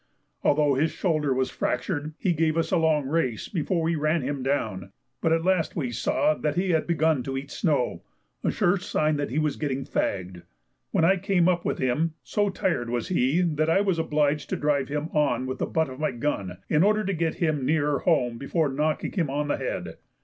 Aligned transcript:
Although 0.41 0.73
his 0.73 0.89
shoulder 0.89 1.31
was 1.31 1.51
fractured, 1.51 2.15
he 2.17 2.33
gave 2.33 2.57
us 2.57 2.71
a 2.71 2.77
long 2.77 3.07
race 3.07 3.47
before 3.47 3.83
we 3.83 3.95
ran 3.95 4.23
him 4.23 4.41
down, 4.41 4.91
but 5.21 5.31
at 5.31 5.45
last 5.45 5.75
we 5.75 5.91
saw 5.91 6.33
that 6.33 6.55
he 6.55 6.71
had 6.71 6.87
begun 6.87 7.21
to 7.21 7.37
eat 7.37 7.51
snow, 7.51 8.01
a 8.43 8.49
sure 8.49 8.77
sign 8.79 9.17
that 9.17 9.29
he 9.29 9.37
was 9.37 9.57
getting 9.57 9.85
fagged. 9.85 10.41
When 10.89 11.05
I 11.05 11.17
came 11.17 11.47
up 11.47 11.65
with 11.65 11.77
him, 11.77 12.15
so 12.23 12.49
tired 12.49 12.89
was 12.89 13.09
he 13.09 13.41
that 13.41 13.69
I 13.69 13.81
was 13.81 13.99
obliged 13.99 14.49
to 14.49 14.55
drive 14.55 14.87
him 14.89 15.09
on 15.13 15.45
with 15.45 15.59
the 15.59 15.67
butt 15.67 15.87
of 15.91 15.99
my 15.99 16.09
gun 16.09 16.57
in 16.67 16.81
order 16.81 17.05
to 17.05 17.13
get 17.13 17.35
him 17.35 17.63
nearer 17.63 17.99
home 17.99 18.39
before 18.39 18.69
knocking 18.69 19.11
him 19.11 19.29
on 19.29 19.49
the 19.49 19.57
head. 19.57 19.97